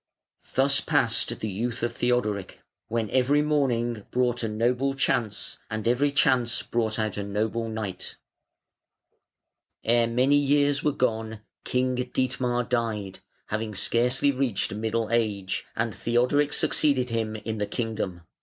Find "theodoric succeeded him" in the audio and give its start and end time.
15.93-17.35